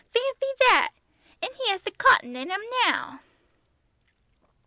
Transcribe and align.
Fanthy 0.15 0.53
that! 0.61 0.93
And 1.43 1.51
he 1.55 1.69
has 1.69 1.83
the 1.83 1.91
cotton 1.91 2.35
in 2.35 2.49
him 2.49 2.61
now!" 2.87 3.19